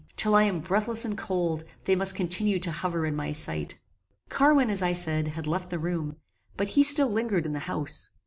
Till 0.15 0.33
I 0.33 0.41
am 0.45 0.61
breathless 0.61 1.05
and 1.05 1.15
cold, 1.15 1.63
they 1.83 1.95
must 1.95 2.15
continue 2.15 2.57
to 2.61 2.71
hover 2.71 3.05
in 3.05 3.15
my 3.15 3.33
sight. 3.33 3.77
Carwin, 4.29 4.71
as 4.71 4.81
I 4.81 4.93
said, 4.93 5.27
had 5.27 5.45
left 5.45 5.69
the 5.69 5.77
room, 5.77 6.15
but 6.57 6.69
he 6.69 6.81
still 6.81 7.09
lingered 7.11 7.45
in 7.45 7.53
the 7.53 7.59
house. 7.69 8.09